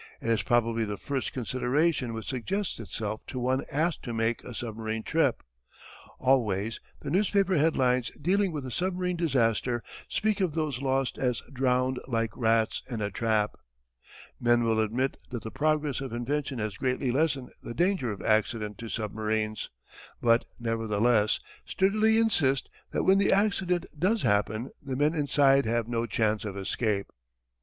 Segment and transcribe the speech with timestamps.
[0.19, 4.51] It is probably the first consideration which suggests itself to one asked to make a
[4.55, 5.43] submarine trip.
[6.17, 9.79] Always the newspaper headlines dealing with a submarine disaster
[10.09, 13.51] speak of those lost as "drowned like rats in a trap."
[14.39, 18.79] Men will admit that the progress of invention has greatly lessened the danger of accident
[18.79, 19.69] to submarines,
[20.19, 26.07] but nevertheless sturdily insist that when the accident does happen the men inside have no
[26.07, 27.11] chance of escape.